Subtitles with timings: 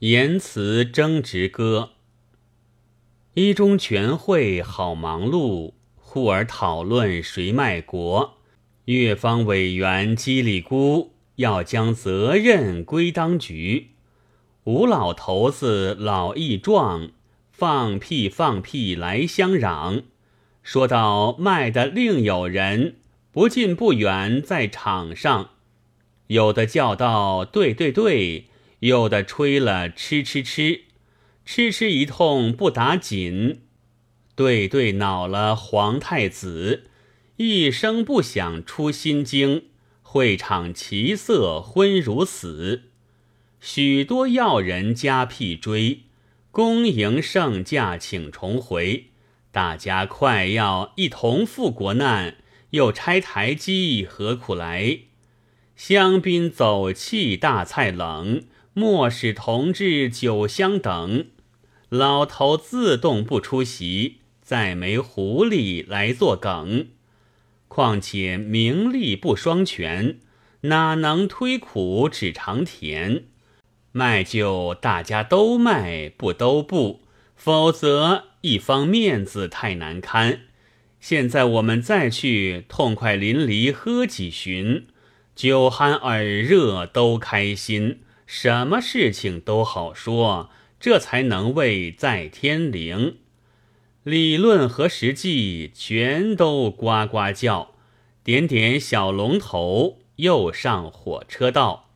[0.00, 1.90] 言辞争执歌。
[3.34, 8.34] 一中全会好忙碌，忽而讨论谁卖国。
[8.84, 13.88] 越方委员叽里咕，要将责任归当局。
[14.62, 17.10] 吴老头子老义壮，
[17.50, 20.02] 放屁放屁来相嚷，
[20.62, 22.98] 说到卖的另有人，
[23.32, 25.50] 不近不远在场上。
[26.28, 28.44] 有的叫道：“对对对。”
[28.80, 30.82] 有的吹了吃吃吃，
[31.44, 33.62] 吃吃一通不打紧。
[34.34, 36.84] 对对恼了皇太子，
[37.36, 39.64] 一声不响出心经。
[40.10, 42.84] 会场其色昏如死，
[43.60, 46.04] 许多要人加屁追，
[46.50, 49.08] 恭迎圣驾请重回。
[49.50, 52.38] 大家快要一同赴国难，
[52.70, 55.00] 又拆台基何苦来？
[55.76, 58.44] 香槟走气，大菜冷。
[58.78, 61.26] 莫使同志酒香等，
[61.88, 66.86] 老头自动不出席，再没狐狸来作梗。
[67.66, 70.20] 况且名利不双全，
[70.60, 73.24] 哪能推苦只尝甜？
[73.90, 77.00] 卖酒大家都卖，不都不，
[77.34, 80.42] 否则一方面子太难堪。
[81.00, 84.86] 现在我们再去痛快淋漓喝几巡，
[85.34, 88.02] 酒酣耳热都开心。
[88.30, 93.16] 什么事情都好说，这才能为在天灵。
[94.02, 97.74] 理论和实际全都呱呱叫，
[98.22, 101.88] 点点小龙头又上火车道，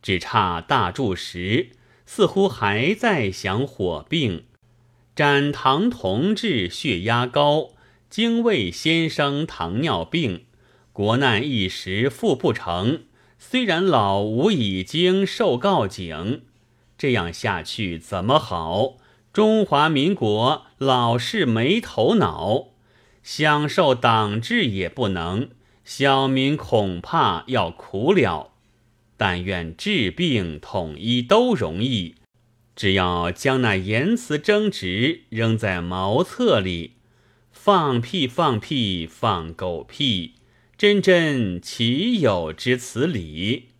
[0.00, 1.72] 只差大柱石，
[2.06, 4.44] 似乎还在想火并。
[5.14, 7.72] 展堂同志血压高，
[8.08, 10.46] 精卫先生糖尿病，
[10.94, 13.02] 国难一时复不成。
[13.38, 16.42] 虽然老吴已经受告警，
[16.98, 18.96] 这样下去怎么好？
[19.32, 22.70] 中华民国老是没头脑，
[23.22, 25.50] 享受党治也不能，
[25.84, 28.50] 小民恐怕要苦了。
[29.16, 32.16] 但愿治病统一都容易，
[32.74, 36.94] 只要将那言辞争执扔在茅厕里，
[37.52, 40.34] 放屁放屁放狗屁。
[40.78, 43.70] 真真岂有之此理？